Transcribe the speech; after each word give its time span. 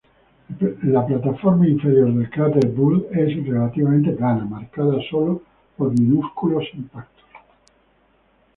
La 0.81 1.03
plataforma 1.05 1.67
interior 1.67 2.11
del 2.11 2.27
cráter 2.31 2.67
Boole 2.69 3.07
es 3.11 3.45
relativamente 3.47 4.13
plana, 4.13 4.45
marcada 4.45 4.97
solo 5.11 5.43
por 5.77 5.91
minúsculos 5.91 6.65
impactos. 6.73 7.23